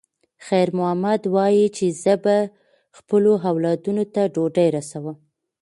[0.45, 2.37] خیر محمد وایي چې زه به
[2.97, 5.17] خپلو اولادونو ته ډوډۍ رسوم.